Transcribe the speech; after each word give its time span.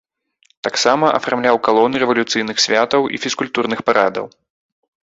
Таксама 0.67 1.11
афармляў 1.19 1.61
калоны 1.69 1.95
рэвалюцыйных 2.05 2.57
святаў 2.67 3.01
і 3.17 3.25
фізкультурных 3.27 3.79
парадаў. 3.93 4.25